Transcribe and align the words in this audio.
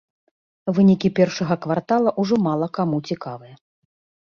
Вынікі 0.77 1.11
першага 1.19 1.59
квартала 1.67 2.15
ўжо 2.25 2.35
мала 2.49 2.73
каму 2.81 2.97
цікавыя. 3.13 3.55